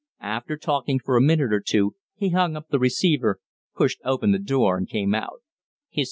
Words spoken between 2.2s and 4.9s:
hung up the receiver, pushed open the door and